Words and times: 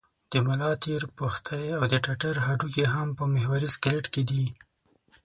د 0.31 0.33
ملا 0.45 0.71
تیر، 0.83 1.01
پښتۍ 1.17 1.65
او 1.77 1.83
د 1.91 1.93
ټټر 2.05 2.35
هډوکي 2.45 2.85
هم 2.93 3.07
په 3.17 3.23
محوري 3.33 3.69
سکلېټ 3.75 4.05
کې 4.13 4.21
دي. 4.29 4.45